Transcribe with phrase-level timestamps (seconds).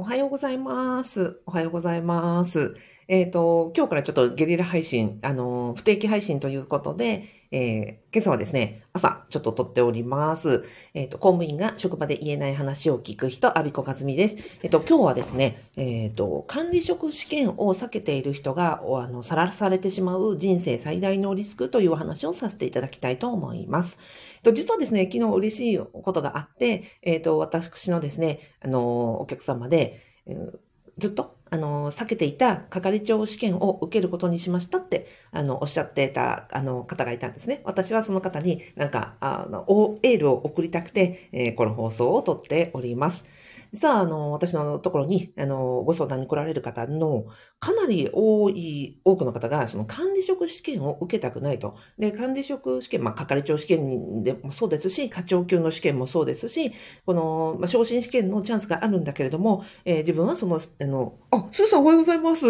[0.00, 1.40] おはようございます。
[1.44, 2.76] おはようございます。
[3.08, 10.64] えっ、と、今日からちょっとゲリラ配信、あの、不定期配信ということで、えー今朝はですね、朝ちょっと撮っております。
[10.94, 14.36] えっ、と、公務員が職場で言えない話を聞く人、阿ビ子和美です。
[14.62, 23.98] えっ、と、今日はですね、えっ、と、管理職試験を避けている人が、あの、さらされてしまう人生最大のリスクというお話をさせていただきたいと思います。
[24.36, 30.58] えっと実はですね、昨日嬉しいことがあって、えっ、と、私のですね、あの、お客様で、えー
[30.98, 37.60] ずっと、あの、避けていた係長試験を受けることにしましたって、あの、おっしゃってた、あの、方がいたんですね。
[37.64, 39.64] 私はその方になんか、あの、
[40.02, 43.24] エールを送りたくて、えーこの放送を撮っております。
[43.72, 47.26] 実は、あの、私のところに、あの、ご相談に来られる方の、
[47.60, 51.76] かなり多い、多くの方が、その管理職試験を受けたくないと。
[51.98, 56.72] で、管理職試験、まあ、係長試験でもそうですし、課長級の試験もそうですし、
[57.06, 62.46] この、まあ、昇進試験のチャンスがあるんだけれども、えー自分はその、あの、あ、スーさんおはようございます。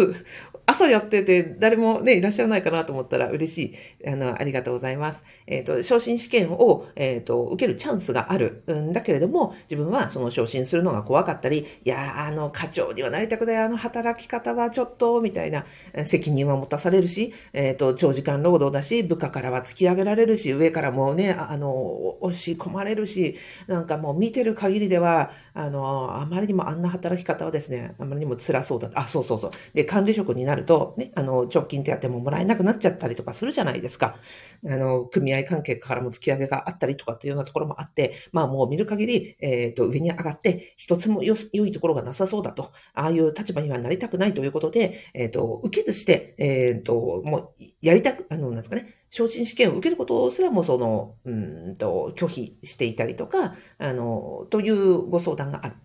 [0.65, 4.07] 朝やってて、誰もね、いらっしゃらないかなと思ったら嬉しい。
[4.09, 5.23] あの、ありがとうございます。
[5.45, 15.65] えっ、と、昇進試験を、えっ、と、受けるチャンスがあるんだけれども、自分はその昇進するのが怖かったり、いや、あの、課長にはなりたくない、あの働き方はちょっと、みたいな、
[16.03, 21.73] 責任は持たされるし、えっ、と、長時間労働だし、部下からは突き上げられるし、上からもね、あの、
[22.21, 28.91] 押し込まれるし、なんかもう見てる限りでは、あの、あまりにもあんな働き方はですね、あまりにも辛そうだ。
[28.93, 29.51] あ、そうそうそう。
[29.73, 34.17] で、管理職になると、ね、あの、直近手当ももらえなくなっちゃったりとかするじゃないですか。
[34.63, 55.75] あの、組合関係からも突き上げがあったりとかっていうようなところもあって、まあもう見る限り、えっ、と、上に上がって、一つもよ良いところがなさそうだと、ああいう立場にはなりたくないということで、えっ、と、受けずして、えっ、と、もう、やりたく、あの、なんですかね、昇進試験を受けることすらもその、うんと、拒否していたりとか、あの、というご相談がある。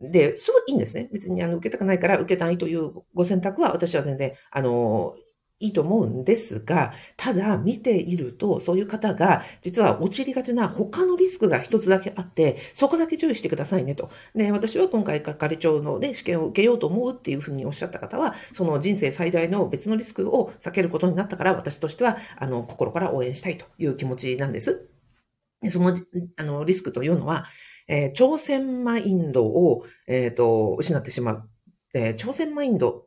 [0.00, 1.08] で、それいいんですね。
[1.12, 5.14] 別にあの受けたくないから受けたいというご選択は私は全然、あの、
[5.58, 14.10] いいと思うんですが、ただ見ていると、そういう方が実は陥りがちな他のリスクが一つだけあって、そこだけ注意してくださいねと。
[14.34, 24.88] で、私は今回係長の、ね、試験を受けようと思うっていうふうにおっしゃった方は、その人生最大の別のリスクを避けることになったから、私としては、あの、心から応援したいという気持ちなんです。
[25.62, 25.96] でその、
[26.36, 27.46] あの、リスクというのは、
[27.88, 31.50] えー挑戦マインドを、えっ、と、失ってしまう。
[31.94, 33.06] えー挑戦マインド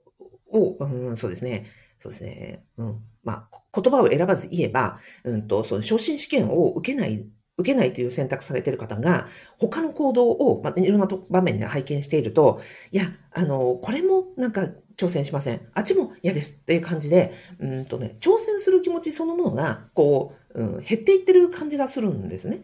[0.52, 1.68] を、うん、そうですね。
[2.00, 2.64] そうですね。
[2.78, 3.00] うん。
[3.24, 7.28] まあ、言葉を選ばず言えば、うんと、その昇進試験を受けない、
[7.58, 9.28] 受けないという選択されている方が、
[9.58, 12.62] 他の行動を、まあ、いろんな場面で拝見していると、
[12.92, 15.62] いや、あの、これもなんか挑戦しません。
[15.74, 22.64] あっちも嫌ですっていう感じで、うんとね、挑戦する気持ちそのものが、こう、うん、減っていってる感じがするんですね。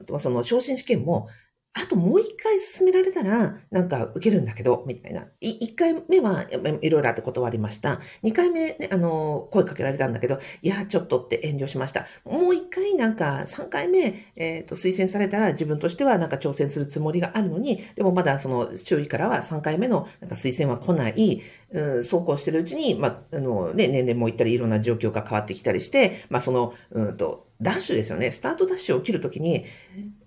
[0.00, 1.28] あとはその昇進試験も、
[1.78, 5.26] あともう一回進められたら、なんか受けるんだけど、みたいな。
[5.40, 6.46] い一回目は
[6.80, 8.00] いろいろあって断りました。
[8.22, 12.06] 二回目ね、あの、声かけられたんだけど、いや、ちょっとって遠慮しました。
[12.24, 28.30] もう一回なんか三回目、えっ、と、推薦されたら自分としてはなんか挑戦するつもりがあるのに、でもまだその周囲からは三回目のなんか推薦は来ない、うん、そうこうしてるうちに、まあ、のね、年齢もいったりいろんな状況が変わってきたりして、まあ、その、うんと、ダッシュですよね。
[28.30, 29.64] スタートダッシュを切るときに、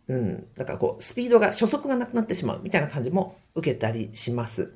[0.10, 4.74] うん、だかこう、スピードが、初速がなくなってしまうみたいな感じも受けたりします。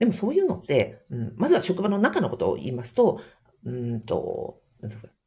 [0.00, 3.20] でもそういうのって、うん、まずは職場の中のことを言いますと、
[3.64, 4.60] うんと、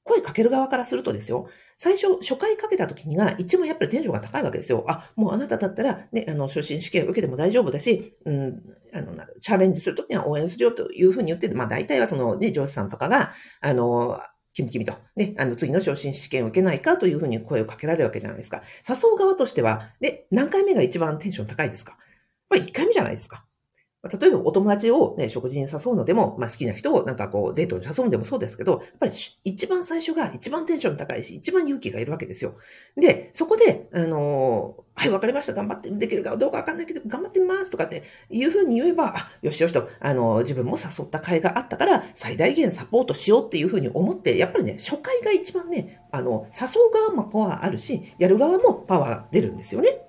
[0.03, 1.47] 声かける側からするとですよ、
[1.77, 4.83] 最初、初回かけた時にが一番やっぱりテンションが高いわけですよ。
[4.89, 8.61] あ、もうあなただったら、ね、あの、初心試験を受けても大丈夫だし、うん、
[8.93, 13.31] あの、チャレンジするときには応援するよというふうに言って、まあ大体はそのね、上司さんとかが、
[13.61, 14.19] あの、
[14.57, 18.63] 君君と、ね、あの、次の昇進試験を受けないかというふうに声をかけられるわけじゃないですか。
[18.87, 21.97] 誘う側としては、で、何回目が一番テンション高いですか？
[22.49, 23.45] まあ、1回目じゃないですか。
[24.03, 29.11] 例えばお友達をね、食事に誘うのでも、まあ好きな人をなんかこうデートに誘うんでもそうですけど、やっぱり
[29.43, 32.55] 一番最初が一番テンション高いし、一番勇気がいるわけですよ。
[32.95, 35.53] で、そこで、あのーはい、わかりました。
[35.53, 50.06] 頑張ってできるかどうかわかんないけど、頑張ってみますとかっていうふうに言えば、あ、よしよしと、あのー自分も誘った甲斐があったから、最大限サポートしようっていうふうに思って、やっぱりね、初回が一番ね、あの、誘う側もパワーあるし、やる側もパワー出るんですよね。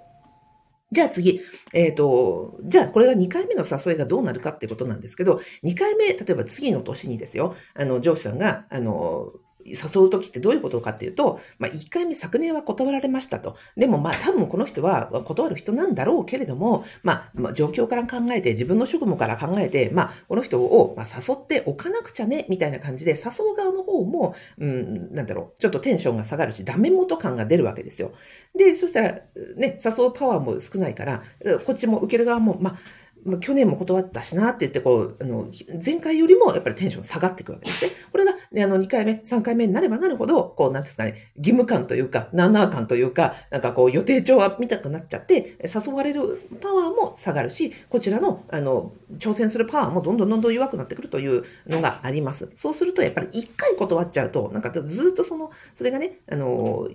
[0.91, 1.41] じゃあ次、
[1.75, 9.33] えっ、と、じゃあこれが2回目の誘いがどうなるかってことなんですけど、2回目、例えば次の年にですよ、あの、上司さんが、あの、
[9.71, 13.57] 誘うときってどういうことかっていうと、まあ、1回目昨年は断られましたと。
[13.77, 28.13] でもまあ多分この人は断る人なんだろうけれども、まあ、ま、状況から考えて、自分の職務から考えて、まあ、この人をま誘っておかなくちゃね、みたいな感じで、誘う側の方も、うん、なんだろう、ちょっとテンションが下がるし、ダメ元感が出るわけですよ。
[28.57, 29.13] で、そしたら、
[29.57, 31.23] ね、誘うパワーも少ないから、
[31.67, 32.79] こっちも受ける側も、まあ、
[33.25, 35.49] まあ、去年も断ったしなって言って、こう、あの、
[35.85, 37.91] 前回よりもやっぱりテンション下がっていくわけですね。
[38.11, 52.51] これが、ね、あの、2回目、3回目になればなるほど、こう、なんですかね、義務感というか、ナーナー感というか、なんかこう、予定調は見たくなっちゃって、誘われるパワーも下がるし、こちらの、あの、挑戦するパワーもどんどんどんどん弱くなってくるというのがあります。
[52.55, 56.89] そうすると、やっぱり1回断っちゃうと、なんかずっとその、それがね、あの、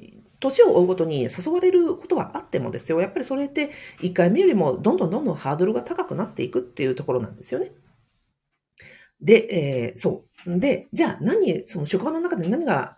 [0.43, 7.71] 年を追うごとに誘われることはあってもですよ、やっぱりそれって1回目よりもどんどんどんどんハードルが高くなっていくっていうところなんですよね。
[9.21, 10.59] で、えー、そう。
[10.59, 12.97] で、じゃあ何、その職場の中で何が、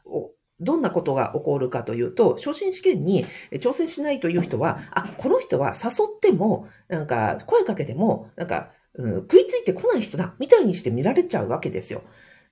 [0.59, 12.01] どんなことが起こるかというと、昇進試験に挑戦しないという人は、あ、この人は誘っても、なんか声かけても、なんか、うん、食いついてこない人だ、みたいにして見られちゃうわけですよ。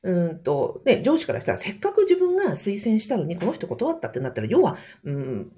[0.03, 5.51] うんと、ね、上司からしたら、せっかく自分が推薦したのに、この人断ったってなったら、要は、うん、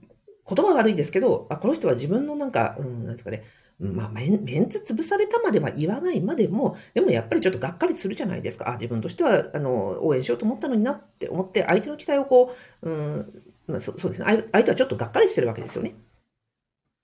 [0.47, 3.44] 言葉悪いですけど、あこの人は自分のなんか、うん、なんですかね、
[3.80, 8.69] まあ、メンツ潰されたまでは言わないまでも、でもやっぱりちょっとがっかりするじゃないですか。
[8.69, 14.45] あ自分としては、あの、応援しようと思ったのになって思って、相手の期待をこう、うん、まあ、そうですね。
[14.51, 15.95] 相手はちょっとがっかりしてるわけですよね。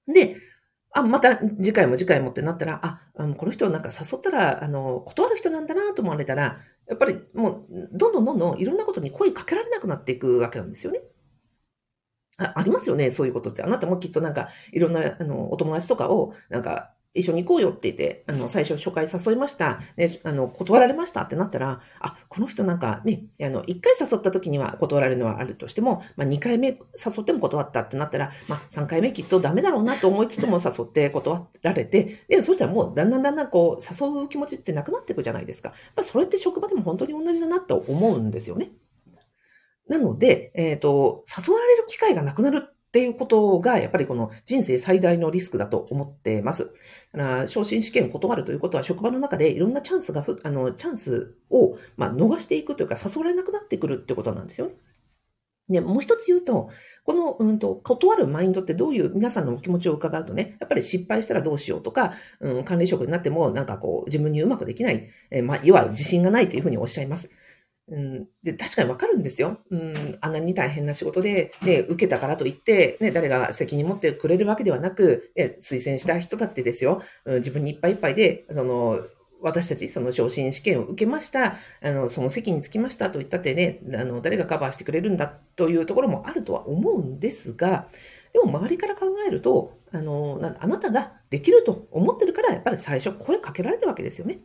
[0.08, 0.38] で、
[0.94, 6.58] あ、また次回も次回もってなったら、あ、あのこの人なんか誘ったら、あの、断る人なんだなと思われたら、
[6.88, 11.02] やっぱりもう、どんどんどんどんいろんなことに声かけられなくなっていくわけなんですよね。
[12.38, 13.62] あありますよね、そういうことって。
[13.64, 19.80] あなたもきっとなんか、いろんな、あの、お友達とかを、なんか、一緒に行こうよって言って、あの、最初初回誘いました。
[19.98, 26.78] ね、あの、断られましたってなったら、あ、この人なんかね、あの、一回誘った時には断られるのはあるとしても、まあ、二回目誘
[27.22, 35.74] っても断ったってなったら、まあ、三回目きっとダメだろうなと思いつつも誘って断られて、で、そしたらもうだんだんだんだんこう、誘う気持ちってなくなっていくじゃないですか。
[35.98, 38.72] まあ、それって職場でも本当に同じだなと思うんですよね。
[39.90, 46.72] なので、えっ、ー、と、誘われる機会がなくなるっていうことが、やっぱりこの人生最大のリスクだと思ってます。
[47.14, 54.74] だから、昇進試験を断るということは、職場の中でいろんなチャンスがあの、チャンスを、まあ、逃していくというか、誘われなくなってくるってことなんですよね。
[55.70, 56.70] で、もう一つ言うと、
[57.06, 62.12] この、うんと、断るマインドってどういう皆さんのお気持ちを伺うとね、やっぱり失敗したらどうしようとか、
[62.42, 67.32] うん、管理職になってもなんかこう、自分にうまくできない、えー、まあ、要は自信がないというふうにおっしゃいます。
[67.92, 69.60] うん、で確かにわかるんですよ。
[69.70, 79.02] うん、あんなに大変な仕事で、ね、受けたからといって、ね、誰が責任持ってくれるわけではなく、ね、推薦した人だってですよ、うん、自分にいっぱいいっぱいで、その、
[79.42, 87.90] 私たち、その昇進試験を受けました、あの、その席につきましたと言ったってね、あの、誰がカバーしてくれるんだというところもあるとは思うんですが、
[88.34, 94.40] でも周りから考えると、あの、あなたができると思ってるから、やっぱり最初声かけられるわけですよね。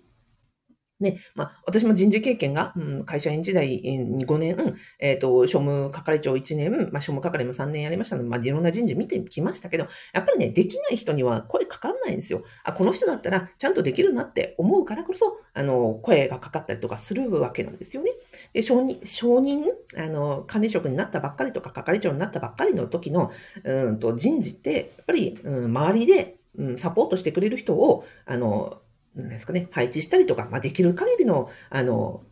[0.98, 12.44] ね、まあ、私も人事経験が、うん、会社員時代に5年、えっ、ー、と、庶務係長1年、まあ、庶務係も3年やりましたので、まあ、いろんな人事見てきましたけど、やっぱりね、できない人には声かかんないんですよ。
[12.64, 18.12] あ、この人だったらちゃんとできるなって思うからこそ、あの、声がかかったりとかするわけなんですよね。
[18.54, 19.64] で、承認、承認、
[19.96, 23.30] あの、管理職になったばっかりとか、係長になったばっかりの時の、
[23.64, 28.80] うんと、人事って、やっぱり、うん、周りで、うん、サポートしてくれる人を、あの、
[29.16, 32.24] なんですかね、配置したりとか、まあ、できる限りの、あの、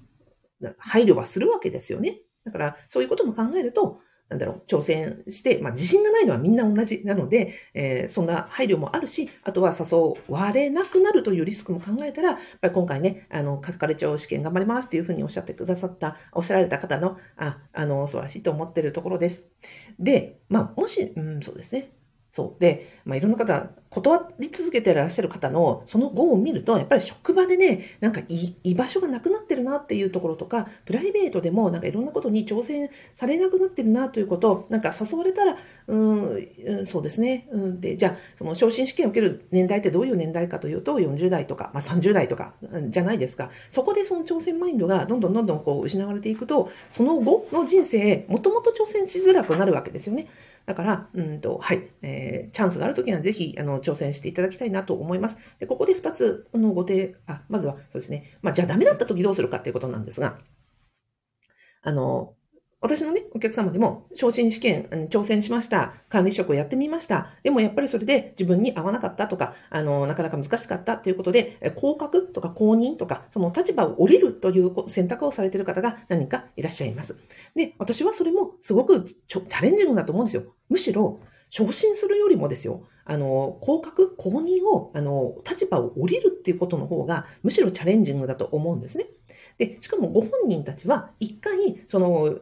[0.78, 2.20] 配慮はするわけですよね。
[2.44, 19.42] だから、そういうことも考えると、なんだろう、挑戦して、まあ、自信がないのはみんな同じなので、えー、そんな配慮もあるし、あとは誘われなくなるというリスクも考えたら、やっぱり今回ね、あの、係長試験頑張りますっていうふうにおっしゃってくださった、おっしゃられた方の、あ、あの、素晴らしいと思ってるところです。
[19.98, 21.92] で、まあ、もし、うん、そうですね。
[22.34, 22.60] そう。
[22.60, 35.96] で、まあ、いろんな方、断り続けてらっしゃる方のその後を見ると、やっぱり職場でね、なんか居場所がなくなってるなっていうところとか、プライベートでもなんかいろんなことに挑戦されなくなってるなということを、なんか誘われたら、う
[36.82, 37.46] ん、そうですね。
[37.52, 42.54] うん、で、じゃあ、その昇進試験を受ける年代ってどういう年代かというと、40代とか、まあ、30代とか、
[42.88, 43.50] じゃないですか。
[43.70, 50.26] そこでその挑戦マインドがどんどんどんどんこう失われていくと、その後の人生、もともと挑戦しづらくなるわけですよね。
[50.66, 55.38] だから、うんと、はい、えー、チャンスがあるときにはぜひ、あの、挑戦していただきたいなと思います。
[55.58, 58.24] で、ここで2つのご提、あ、まずは、そうですね。
[58.40, 60.38] まあ、じゃあダメだったときどうするかっていうことなんですが、
[61.82, 62.34] あの、
[62.84, 65.94] 私のね、お客様でも、昇進試験、挑戦しました。
[66.10, 67.30] 管理職をやってみました。
[67.42, 77.16] でもやっぱりそれで自分に合わなかったとか、あの、なかなか難しかったということで、降格とか公認とか、その立場を降りるという選択をされている方が何かいらっしゃいます。
[77.56, 80.42] で、私はそれもすごくチャレンジングだと思うんですよ。
[80.68, 89.06] むしろ、昇進するよりもですよ、あの、降格、公認を、あの、立場を降りるっていうことの方が、むしろチャレンジングだと思うんですね。
[89.56, 92.40] で、しかもご本人たちは、一回、その、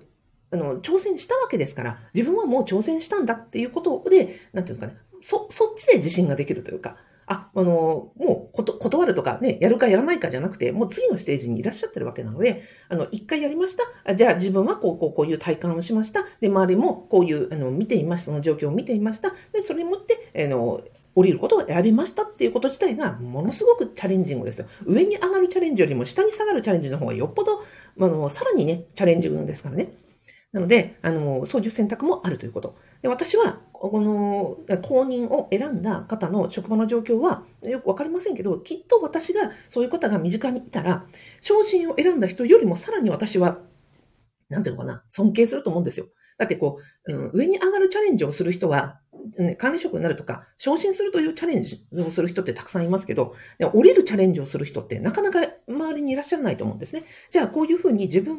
[0.52, 14.14] あの、挑戦したわけですから、自分はもう挑戦したんだっていうことで、なんていうんですかね、そ、そっちで自信ができるというか、あ、あの、もう、断るとかね、やるかやらないかじゃなくて、もう次のステージにいらっしゃってるわけなので、あの、一回やりました。
[14.14, 16.24] じゃあ自分はこう、こう、こういう体感をしました。
[16.40, 18.26] で、周りもこういう、あの、見ていました。
[18.26, 19.30] その状況を見ていました。
[19.52, 20.82] で、それにもって、あの、
[21.14, 24.66] 降りることを選びましたっていうこと自体がものすごくチャレンジングですよ。
[24.86, 27.62] 上に上がるチャレンジよりも下に下がるチャレンジの方がよっぽど、
[28.00, 29.92] あの、さらにね、チャレンジングですからね。
[30.52, 32.76] なので、あの、そういう選択もあるということ。
[33.00, 41.06] で私は、この、公認を選んだ方の職場の状況は、よくわかりませんけど、きっと私が、そういう方が身近にいたら、
[41.40, 43.60] 昇進を選んだ人よりもさらに私は、
[44.50, 46.06] なんていうのかな、尊敬すると思うんですよ。
[46.42, 48.98] だってこう、うん、上に上がるチャレンジをする人は、
[49.38, 57.04] ね、管理職になるとか、昇進するというチャレンジをする人ってたくさんいますけど、で降りるチャレンジをする人ってなかなか周りにいらっしゃらないと思うんですね。
[57.30, 58.36] じゃあ、こういうふうに自分、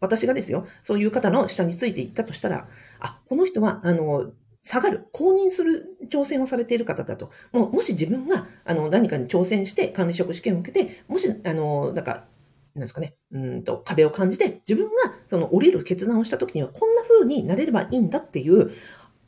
[0.00, 2.68] 私がですよ、そういう方の下についていったとしたら、
[2.98, 4.32] あ、この人は、あの、
[4.64, 12.24] 下がる、公認する挑戦をされている方だと、もう、もし自分が、あの、何かに挑戦して管理職試験を受けて、もし、あの、なんか、
[12.74, 18.72] なんですかね、うんと、壁を感じて、自分がその降りる決断をした時には、こんな風になれればいいんだっていう、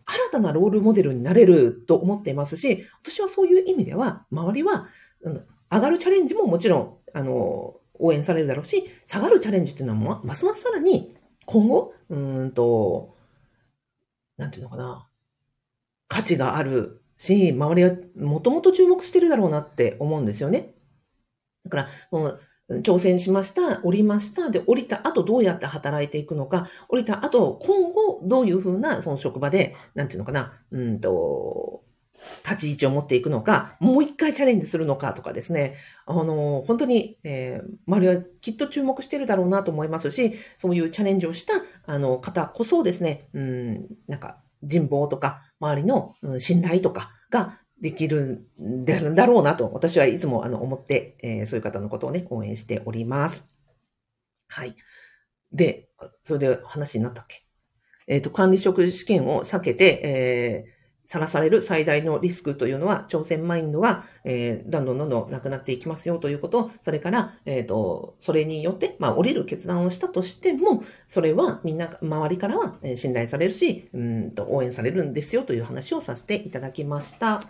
[0.06, 4.88] 新たなロールモデルになれると思っていますし、私はそういう意味では、周りは、
[5.70, 13.16] 上がるチャレンジももちろん、あの、応援されるだろうし、下がるチャレンジっていうのは、ますますさらに、今後、うんと、
[14.36, 15.08] なんていうのかな、
[16.08, 20.74] 価値があるし、周りはもともと注目してるだろうなって思うんですよね。
[21.64, 22.38] だから、その
[22.68, 31.84] 挑戦しました、降りました、で、降りた後どうやって働いていくのか、降りた後、今後どういうふうな、その職場で、なんていうのかな、うんと、
[32.44, 41.54] 立ち位置を持っていくのか、もう一回チャレンジするのかとかですね、あの、本当に、えー、周りはきっと注目してるだろうなと思いますし、そういうチャレンジをした、
[41.84, 53.48] あの、方こそですね、うん、なんか、人望とか、周りの、信頼とかができるんだろうなと、私はいつもあの思って、えー、そういう方のことをね、応援しております。
[54.48, 54.74] はい。
[55.52, 55.88] で、
[56.24, 57.44] それで話になったっけ？
[58.06, 60.75] えっ、ー、と、管理職試験を避けて、えー、
[61.06, 77.40] さらされる最大のリスクというのは、挑戦マインドが、えー、どんどんどんどんなくなっていきますよということ、それから、えっ、ー、と、それによって、まあ、降りる決断をしたとしても、それはみんな、周りからは信頼されるし、うんと、応援されるんですよという話をさせていただきました。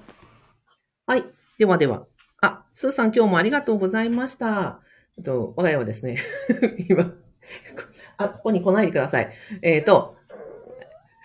[1.07, 1.25] はい。
[1.59, 2.07] ではでは。
[2.43, 4.81] あ、スーさん今日もありがとうございました。
[5.17, 6.19] えっと、我が家はですね、
[6.91, 7.15] 今、
[8.19, 9.33] あ、ここに来ないでください。
[9.63, 10.16] えっ、ー、と、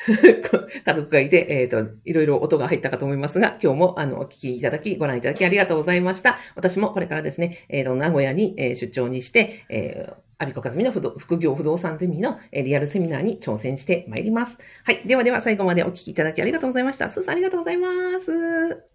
[0.85, 6.37] 家族がいて、えっ、ー、と、いろいろ音が入ったかと思いますが、今日も、あの、お聞きいただき、ご覧いただきありがとうございました。
[6.55, 14.57] 私もこれからですね、えっ、ー、と、名古屋に、え出張にして、えー、アビコカズミの副業不動産ゼミのリアルセミナーに挑戦してまいります。
[14.83, 15.01] はい。
[15.05, 17.11] ではでは最後までお聞きいただきありがとうございました。
[17.11, 17.87] スーさんありがとうございま
[18.19, 18.90] す。